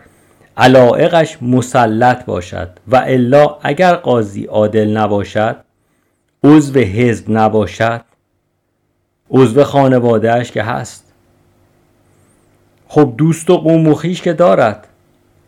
علائقش 0.56 1.38
مسلط 1.42 2.24
باشد. 2.24 2.68
و 2.88 2.96
الا 2.96 3.56
اگر 3.62 3.94
قاضی 3.94 4.44
عادل 4.44 4.96
نباشد 4.96 5.56
عضو 6.44 6.80
حزب 6.80 7.24
نباشد 7.28 8.00
عضو 9.30 9.64
خانوادهش 9.64 10.50
که 10.50 10.62
هست. 10.62 11.12
خب 12.88 13.14
دوست 13.16 13.50
و 13.50 13.56
قوم 13.56 13.88
و 13.88 13.94
خیش 13.94 14.22
که 14.22 14.32
دارد 14.32 14.86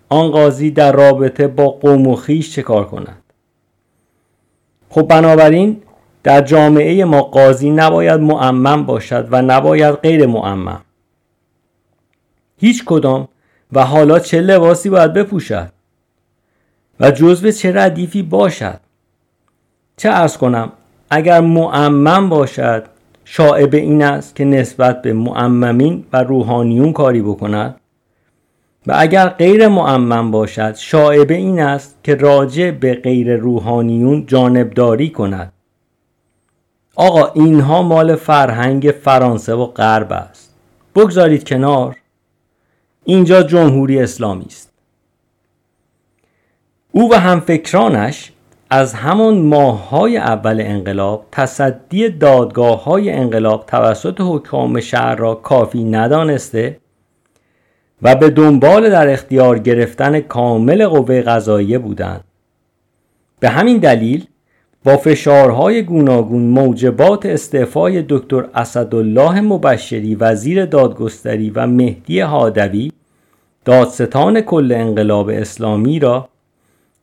آن 0.09 0.31
قاضی 0.31 0.71
در 0.71 0.93
رابطه 0.93 1.49
با 1.49 1.69
قوم 1.69 2.07
و 2.07 2.17
خیش 2.17 2.55
چه 2.55 2.63
کار 2.63 2.85
کند؟ 2.85 3.23
خب 4.91 5.03
بنابراین 5.03 5.83
در 6.23 6.41
جامعه 6.41 7.05
ما 7.05 7.23
قاضی 7.23 7.71
نباید 7.71 8.21
معمم 8.21 8.87
باشد 8.87 9.29
و 9.31 9.43
نباید 9.43 9.95
غیر 9.95 10.27
معمم 10.27 10.81
هیچ 12.63 12.85
کدام 12.85 13.29
و 13.73 13.85
حالا 13.85 14.19
چه 14.19 14.41
لباسی 14.41 14.91
باید 14.91 15.13
بپوشد 15.13 15.73
و 17.01 17.11
جزو 17.11 17.51
چه 17.51 17.73
ردیفی 17.75 18.23
باشد. 18.23 18.81
چه 19.97 20.11
ارز 20.11 20.37
کنم 20.37 20.73
اگر 21.11 21.41
معمم 21.41 22.29
باشد 22.29 22.85
شاعبه 23.25 23.79
این 23.79 24.03
است 24.03 24.37
که 24.37 24.45
نسبت 24.45 25.03
به 25.03 25.13
معممین 25.13 26.05
و 26.13 26.23
روحانیون 26.23 26.93
کاری 26.93 27.23
بکند. 27.23 27.77
و 28.87 28.95
اگر 28.97 29.29
غیر 29.29 29.69
معمم 29.69 30.31
باشد 30.31 30.75
شاعبه 30.75 31.35
این 31.35 31.61
است 31.61 31.99
که 32.03 32.15
راجع 32.15 32.71
به 32.71 32.95
غیر 32.95 33.37
روحانیون 33.37 34.27
جانبداری 34.27 35.11
کند. 35.11 35.53
آقا 36.97 37.27
اینها 37.27 37.83
مال 37.83 38.17
فرهنگ 38.17 38.95
فرانسه 39.05 39.55
و 39.55 39.67
غرب 39.67 40.13
است. 40.13 40.55
بگذارید 40.95 41.49
کنار. 41.49 41.97
اینجا 43.05 43.43
جمهوری 43.43 44.01
اسلامی 44.01 44.45
است. 44.45 44.73
او 46.93 47.13
و 47.13 47.15
همفکرانش 47.15 48.33
از 48.71 48.95
همان 48.95 49.39
ماههای 49.39 50.17
اول 50.17 50.61
انقلاب 50.61 51.27
تصدی 51.33 52.09
دادگاه 52.09 52.85
های 52.85 53.11
انقلاب 53.11 53.67
توسط 53.67 54.21
حکام 54.21 54.81
شهر 54.81 55.15
را 55.17 55.35
کافی 55.35 55.85
ندانسته 55.85 56.79
و 58.03 58.15
به 58.15 58.31
دنبال 58.31 58.91
در 58.91 59.09
اختیار 59.09 59.59
گرفتن 59.59 60.21
کامل 60.21 60.87
قوه 60.87 61.23
قضاییه 61.23 61.79
بودند. 61.79 62.25
به 63.41 63.49
همین 63.49 63.79
دلیل 63.79 64.27
با 64.85 64.97
فشارهای 64.97 65.83
گوناگون 65.83 66.43
موجبات 66.43 67.27
استعفای 67.27 68.05
دکتر 68.09 68.45
اسدالله 68.55 69.41
مبشری 69.41 70.15
وزیر 70.15 70.67
دادگستری 70.67 71.51
و 71.51 71.67
مهدی 71.67 72.21
هادوی 72.21 72.93
دادستان 73.65 74.41
کل 74.41 74.73
انقلاب 74.73 75.29
اسلامی 75.29 75.99
را 75.99 76.29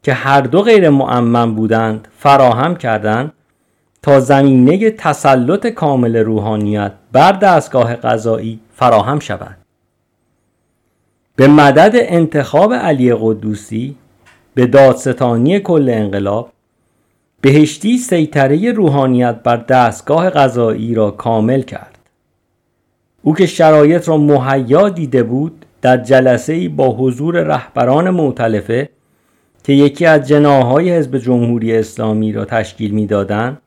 که 0.03 0.13
هر 0.13 0.41
دو 0.41 0.61
غیر 0.61 0.89
معمم 0.89 1.55
بودند 1.55 2.07
فراهم 2.17 2.75
کردند 2.75 3.31
تا 4.01 4.19
زمینه 4.19 4.91
تسلط 4.91 5.67
کامل 5.67 6.15
روحانیت 6.15 6.91
بر 7.11 7.31
دستگاه 7.31 7.95
قضایی 7.95 8.59
فراهم 8.75 9.19
شود. 9.19 9.57
به 11.35 11.47
مدد 11.47 11.91
انتخاب 11.95 12.73
علی 12.73 13.13
قدوسی 13.13 13.95
به 14.53 14.65
دادستانی 14.65 15.59
کل 15.59 15.89
انقلاب 15.89 16.49
بهشتی 17.41 17.97
سیطره 17.97 18.71
روحانیت 18.71 19.35
بر 19.43 19.57
دستگاه 19.57 20.29
قضایی 20.29 20.95
را 20.95 21.11
کامل 21.11 21.61
کرد. 21.61 21.99
او 23.21 23.35
که 23.35 23.45
شرایط 23.45 24.09
را 24.09 24.17
مهیا 24.17 24.89
دیده 24.89 25.23
بود 25.23 25.65
در 25.81 25.97
جلسه 25.97 26.69
با 26.69 26.89
حضور 26.89 27.43
رهبران 27.43 28.09
معتلفه 28.09 28.89
که 29.63 29.73
یکی 29.73 30.05
از 30.05 30.27
جناهای 30.27 30.97
حزب 30.97 31.17
جمهوری 31.17 31.75
اسلامی 31.75 32.31
را 32.31 32.45
تشکیل 32.45 32.91
می‌دادند 32.91 33.61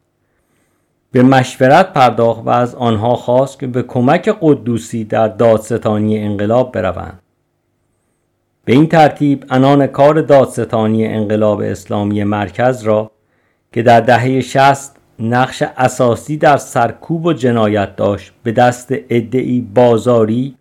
به 1.13 1.23
مشورت 1.23 1.93
پرداخت 1.93 2.43
و 2.47 2.49
از 2.49 2.75
آنها 2.75 3.15
خواست 3.15 3.59
که 3.59 3.67
به 3.67 3.83
کمک 3.83 4.37
قدوسی 4.41 5.05
در 5.05 5.29
دادستانی 5.29 6.19
انقلاب 6.19 6.73
بروند. 6.73 7.19
به 8.65 8.73
این 8.73 8.87
ترتیب 8.87 9.45
انان 9.51 9.87
کار 9.87 10.21
دادستانی 10.21 11.07
انقلاب 11.07 11.61
اسلامی 11.61 12.25
مرکز 12.25 12.83
را 12.83 13.11
که 13.73 13.83
در 13.83 14.01
دهه 14.01 14.41
شست 14.41 14.97
نقش 15.19 15.63
اساسی 15.77 16.37
در 16.37 16.57
سرکوب 16.57 17.27
و 17.27 17.33
جنایت 17.33 17.97
داشت 17.97 18.33
به 18.43 18.53
دست 18.53 18.89
ادعی 18.91 19.61
بازاری 19.61 20.55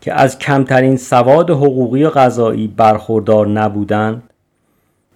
که 0.00 0.12
از 0.12 0.38
کمترین 0.38 0.96
سواد 0.96 1.50
حقوقی 1.50 2.04
و 2.04 2.10
قضایی 2.10 2.66
برخوردار 2.66 3.48
نبودند 3.48 4.22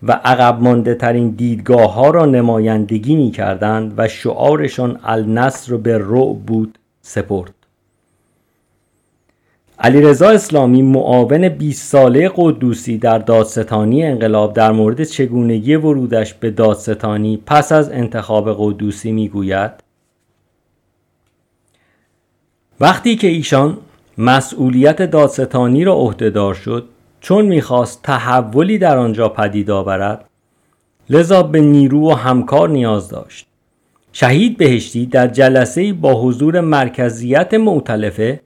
و 0.03 0.13
عقب 0.13 0.63
مانده 0.63 0.95
ترین 0.95 1.31
دیدگاه 1.31 1.95
ها 1.95 2.11
را 2.11 2.27
نمایندگی 2.27 3.17
می 3.17 3.31
کردند 3.31 3.95
و 3.97 4.09
شعارشان 4.09 5.01
النصر 5.05 5.77
به 5.77 5.99
رعب 5.99 6.39
بود 6.39 6.79
سپرد. 7.03 7.58
علیرضا 9.81 10.29
اسلامی 10.29 10.83
معاون 10.83 11.49
20 11.49 11.91
ساله 11.91 12.31
قدوسی 12.37 12.99
در 12.99 13.19
دادستانی 13.19 14.05
انقلاب 14.05 14.55
در 14.55 14.73
مورد 14.73 15.05
چگونگی 15.05 15.75
ورودش 15.75 16.35
به 16.35 16.51
دادستانی 16.51 17.43
پس 17.47 17.73
از 17.73 17.91
انتخاب 17.91 18.57
قدوسی 18.59 19.13
می‌گوید؟ 19.13 19.71
وقتی 22.81 23.17
که 23.17 23.27
ایشان 23.27 23.79
مسئولیت 24.19 25.03
دادستانی 25.03 25.85
را 25.85 25.95
عهدهدار 25.95 26.55
شد 26.55 26.89
چون 27.21 27.45
می‌خواست 27.45 28.03
تحولی 28.03 28.79
در 28.79 28.99
آنجا 28.99 29.29
پدید 29.29 29.71
آورد 29.71 30.25
لذا 31.11 31.43
به 31.43 31.61
نیرو 31.61 32.11
و 32.11 32.15
همکار 32.15 32.69
نیاز 32.69 33.09
داشت. 33.09 33.47
شهید 34.13 34.57
بهشتی 34.57 35.07
در 35.07 35.27
جلسه 35.27 35.93
با 35.93 36.23
حضور 36.23 36.61
مرکزیت 36.61 37.55
معتلفه 37.55 38.41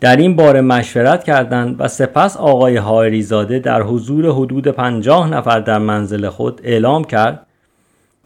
در 0.00 0.16
این 0.16 0.36
باره 0.36 0.60
مشورت 0.60 1.24
کردند 1.24 1.76
و 1.78 1.88
سپس 1.88 2.36
آقای 2.36 2.76
هایریزاده 2.76 3.58
در 3.58 3.82
حضور 3.82 4.32
حدود 4.32 4.68
پنجاه 4.68 5.30
نفر 5.30 5.60
در 5.60 5.78
منزل 5.78 6.28
خود 6.28 6.60
اعلام 6.64 7.04
کرد 7.04 7.46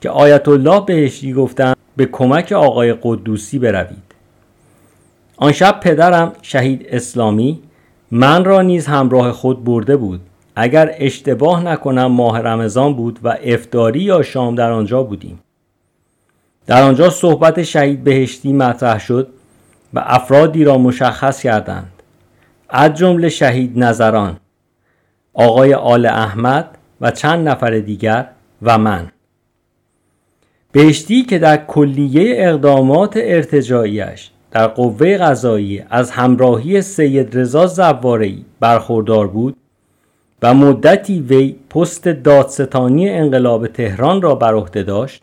که 0.00 0.10
آیت 0.10 0.48
الله 0.48 0.80
بهشتی 0.80 1.32
گفتند 1.32 1.76
به 1.96 2.06
کمک 2.06 2.52
آقای 2.52 2.94
قدوسی 3.02 3.58
بروید. 3.58 4.14
آن 5.36 5.52
شب 5.52 5.80
پدرم 5.80 6.32
شهید 6.42 6.86
اسلامی 6.88 7.60
من 8.10 8.44
را 8.44 8.62
نیز 8.62 8.86
همراه 8.86 9.32
خود 9.32 9.64
برده 9.64 9.96
بود. 9.96 10.20
اگر 10.56 10.94
اشتباه 10.98 11.64
نکنم 11.64 12.06
ماه 12.06 12.40
رمضان 12.40 12.94
بود 12.94 13.18
و 13.22 13.36
افتاری 13.42 14.00
یا 14.00 14.22
شام 14.22 14.54
در 14.54 14.70
آنجا 14.70 15.02
بودیم. 15.02 15.40
در 16.66 16.82
آنجا 16.82 17.10
صحبت 17.10 17.62
شهید 17.62 18.04
بهشتی 18.04 18.52
مطرح 18.52 19.00
شد. 19.00 19.28
و 19.94 20.02
افرادی 20.04 20.64
را 20.64 20.78
مشخص 20.78 21.42
کردند. 21.42 21.92
از 22.68 22.94
جمله 22.94 23.28
شهید 23.28 23.78
نظران 23.78 24.36
آقای 25.34 25.74
آل 25.74 26.06
احمد 26.06 26.78
و 27.00 27.10
چند 27.10 27.48
نفر 27.48 27.78
دیگر 27.78 28.26
و 28.62 28.78
من. 28.78 29.10
بهشتی 30.72 31.22
که 31.22 31.38
در 31.38 31.56
کلیه 31.56 32.34
اقدامات 32.48 33.12
ارتجاعیش 33.16 34.30
در 34.50 34.66
قوه 34.66 35.18
قضایی 35.18 35.84
از 35.90 36.10
همراهی 36.10 36.82
سید 36.82 37.38
رضا 37.38 37.66
زوارعی 37.66 38.44
برخوردار 38.60 39.26
بود 39.26 39.56
و 40.42 40.54
مدتی 40.54 41.20
وی 41.20 41.56
پست 41.70 42.08
دادستانی 42.08 43.10
انقلاب 43.10 43.66
تهران 43.66 44.22
را 44.22 44.34
بر 44.34 44.54
عهده 44.54 44.82
داشت 44.82 45.22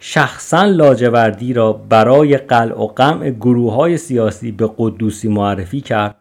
شخصا 0.00 0.64
لاجوردی 0.64 1.52
را 1.52 1.72
برای 1.72 2.36
قلع 2.36 2.80
و 2.80 2.86
قمع 2.86 3.30
گروه 3.30 3.74
های 3.74 3.96
سیاسی 3.96 4.52
به 4.52 4.70
قدوسی 4.78 5.28
معرفی 5.28 5.80
کرد 5.80 6.14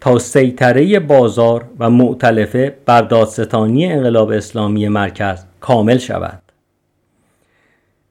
تا 0.00 0.18
سیطره 0.18 1.00
بازار 1.00 1.64
و 1.78 1.90
معتلفه 1.90 2.76
بر 2.86 3.02
دادستانی 3.02 3.86
انقلاب 3.86 4.30
اسلامی 4.30 4.88
مرکز 4.88 5.44
کامل 5.60 5.98
شود. 5.98 6.42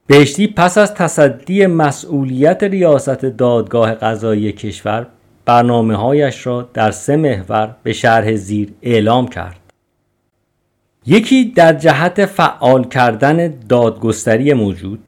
بهشتی 0.06 0.46
پس 0.46 0.78
از 0.78 0.94
تصدی 0.94 1.66
مسئولیت 1.66 2.62
ریاست 2.62 3.24
دادگاه 3.24 3.94
قضایی 3.94 4.52
کشور 4.52 5.06
برنامه 5.44 5.96
هایش 5.96 6.46
را 6.46 6.68
در 6.74 6.90
سه 6.90 7.16
محور 7.16 7.76
به 7.82 7.92
شرح 7.92 8.34
زیر 8.34 8.72
اعلام 8.82 9.28
کرد. 9.28 9.63
یکی 11.06 11.44
در 11.44 11.72
جهت 11.72 12.26
فعال 12.26 12.84
کردن 12.84 13.54
دادگستری 13.68 14.52
موجود 14.52 15.04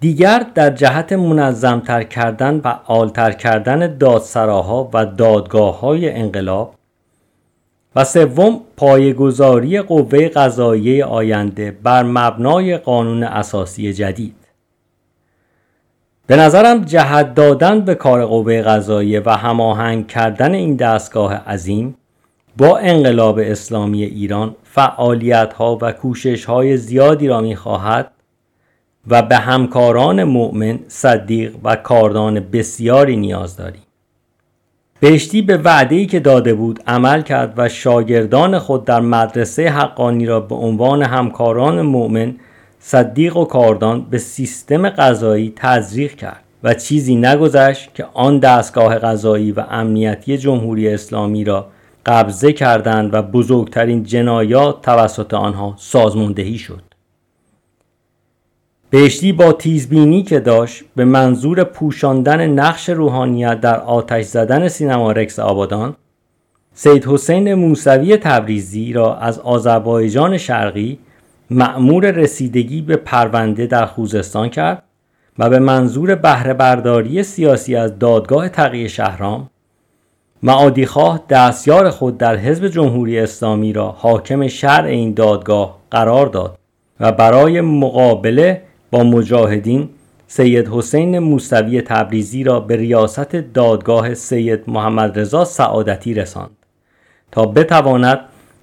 دیگر 0.00 0.46
در 0.54 0.70
جهت 0.70 1.12
منظمتر 1.12 2.02
کردن 2.02 2.60
و 2.64 2.74
آلتر 2.84 3.32
کردن 3.32 3.96
دادسراها 3.98 4.90
و 4.92 5.06
دادگاه 5.06 5.80
های 5.80 6.10
انقلاب 6.10 6.74
و 7.96 8.04
سوم 8.04 8.60
پایگذاری 8.76 9.80
قوه 9.80 10.28
قضاییه 10.28 11.04
آینده 11.04 11.70
بر 11.70 12.02
مبنای 12.02 12.76
قانون 12.76 13.22
اساسی 13.22 13.92
جدید. 13.92 14.34
به 16.26 16.36
نظرم 16.36 16.84
جهت 16.84 17.34
دادن 17.34 17.80
به 17.80 17.94
کار 17.94 18.26
قوه 18.26 18.62
قضاییه 18.62 19.22
و 19.26 19.30
هماهنگ 19.30 20.06
کردن 20.06 20.54
این 20.54 20.76
دستگاه 20.76 21.34
عظیم 21.34 21.96
با 22.60 22.78
انقلاب 22.78 23.38
اسلامی 23.38 24.02
ایران 24.02 24.56
فعالیت 24.64 25.52
ها 25.52 25.78
و 25.82 25.92
کوشش 25.92 26.44
های 26.44 26.76
زیادی 26.76 27.28
را 27.28 27.40
می 27.40 27.56
خواهد 27.56 28.10
و 29.08 29.22
به 29.22 29.36
همکاران 29.36 30.24
مؤمن، 30.24 30.78
صدیق 30.88 31.52
و 31.64 31.76
کاردان 31.76 32.40
بسیاری 32.40 33.16
نیاز 33.16 33.56
داریم. 33.56 33.82
بهشتی 35.00 35.42
به 35.42 35.56
وعده 35.56 36.06
که 36.06 36.20
داده 36.20 36.54
بود 36.54 36.80
عمل 36.86 37.22
کرد 37.22 37.54
و 37.56 37.68
شاگردان 37.68 38.58
خود 38.58 38.84
در 38.84 39.00
مدرسه 39.00 39.68
حقانی 39.68 40.26
را 40.26 40.40
به 40.40 40.54
عنوان 40.54 41.02
همکاران 41.02 41.82
مؤمن 41.82 42.34
صدیق 42.78 43.36
و 43.36 43.44
کاردان 43.44 44.06
به 44.10 44.18
سیستم 44.18 44.88
قضایی 44.88 45.52
تزریق 45.56 46.14
کرد 46.14 46.44
و 46.62 46.74
چیزی 46.74 47.16
نگذشت 47.16 47.94
که 47.94 48.06
آن 48.14 48.38
دستگاه 48.38 48.98
قضایی 48.98 49.52
و 49.52 49.64
امنیتی 49.70 50.38
جمهوری 50.38 50.88
اسلامی 50.88 51.44
را 51.44 51.66
قبضه 52.06 52.52
کردند 52.52 53.14
و 53.14 53.22
بزرگترین 53.22 54.02
جنایات 54.02 54.82
توسط 54.82 55.34
آنها 55.34 55.74
سازماندهی 55.78 56.58
شد. 56.58 56.82
بهشتی 58.90 59.32
با 59.32 59.52
تیزبینی 59.52 60.22
که 60.22 60.40
داشت 60.40 60.84
به 60.96 61.04
منظور 61.04 61.64
پوشاندن 61.64 62.46
نقش 62.46 62.88
روحانیت 62.88 63.60
در 63.60 63.80
آتش 63.80 64.24
زدن 64.24 64.68
سینما 64.68 65.12
رکس 65.12 65.38
آبادان 65.38 65.96
سید 66.74 67.04
حسین 67.04 67.54
موسوی 67.54 68.16
تبریزی 68.16 68.92
را 68.92 69.16
از 69.16 69.38
آذربایجان 69.38 70.38
شرقی 70.38 70.98
مأمور 71.50 72.10
رسیدگی 72.10 72.82
به 72.82 72.96
پرونده 72.96 73.66
در 73.66 73.86
خوزستان 73.86 74.48
کرد 74.48 74.82
و 75.38 75.50
به 75.50 75.58
منظور 75.58 76.14
بهره 76.14 76.54
برداری 76.54 77.22
سیاسی 77.22 77.76
از 77.76 77.98
دادگاه 77.98 78.48
تقیه 78.48 78.88
شهرام 78.88 79.50
معادیخواه 80.42 81.24
دستیار 81.28 81.90
خود 81.90 82.18
در 82.18 82.36
حزب 82.36 82.68
جمهوری 82.68 83.18
اسلامی 83.18 83.72
را 83.72 83.90
حاکم 83.90 84.48
شرع 84.48 84.86
این 84.86 85.14
دادگاه 85.14 85.78
قرار 85.90 86.26
داد 86.26 86.58
و 87.00 87.12
برای 87.12 87.60
مقابله 87.60 88.62
با 88.90 89.02
مجاهدین 89.02 89.88
سید 90.26 90.68
حسین 90.68 91.18
موسوی 91.18 91.82
تبریزی 91.82 92.44
را 92.44 92.60
به 92.60 92.76
ریاست 92.76 93.36
دادگاه 93.36 94.14
سید 94.14 94.60
محمد 94.66 95.18
رضا 95.18 95.44
سعادتی 95.44 96.14
رساند 96.14 96.56
تا 97.32 97.46
بتواند 97.46 98.20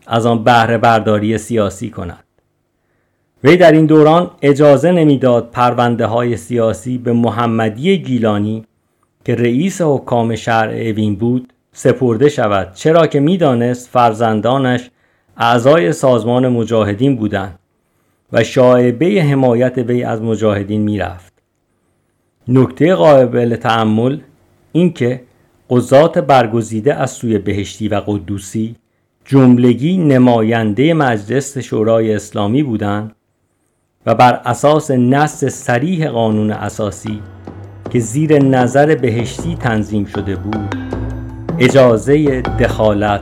از 0.07 0.25
آن 0.25 0.43
بهره 0.43 0.77
برداری 0.77 1.37
سیاسی 1.37 1.89
کند. 1.89 2.23
وی 3.43 3.57
در 3.57 3.71
این 3.71 3.85
دوران 3.85 4.31
اجازه 4.41 4.91
نمی‌داد 4.91 5.49
پرونده 5.51 6.05
های 6.05 6.37
سیاسی 6.37 6.97
به 6.97 7.13
محمدی 7.13 7.97
گیلانی 7.97 8.65
که 9.25 9.35
رئیس 9.35 9.81
حکام 9.81 10.35
شهر 10.35 10.69
اوین 10.69 11.15
بود 11.15 11.53
سپرده 11.79 12.29
شود. 12.29 12.73
چرا 12.73 13.07
که 13.07 13.19
می‌دانست 13.19 13.89
فرزندانش 13.89 14.89
اعضای 15.37 15.93
سازمان 15.93 16.47
مجاهدین 16.47 17.15
بودند 17.15 17.59
و 18.33 18.43
شایبه 18.43 19.05
حمایت 19.05 19.77
وی 19.77 20.03
از 20.03 20.21
مجاهدین 20.21 20.81
می‌رفت. 20.81 21.33
نکته 22.47 22.95
قابل 22.95 23.55
تعمل 23.55 24.19
اینکه 24.71 25.23
قضات 25.69 26.17
برگزیده 26.17 26.93
از 26.93 27.11
سوی 27.11 27.37
بهشتی 27.37 27.87
و 27.87 28.01
قدوسی 28.05 28.75
جملگی 29.25 29.97
نماینده 29.97 30.93
مجلس 30.93 31.57
شورای 31.57 32.15
اسلامی 32.15 32.63
بودند 32.63 33.15
و 34.05 34.15
بر 34.15 34.41
اساس 34.45 34.91
نص 34.91 35.45
سریح 35.45 36.09
قانون 36.09 36.51
اساسی 36.51 37.21
که 37.89 37.99
زیر 37.99 38.39
نظر 38.39 38.95
بهشتی 38.95 39.55
تنظیم 39.55 40.05
شده 40.05 40.35
بود. 40.35 40.96
اجازه 41.59 42.41
دخالت 42.41 43.21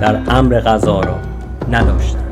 در 0.00 0.20
امر 0.28 0.60
غذا 0.60 1.00
را 1.00 1.16
نداشتند. 1.70 2.23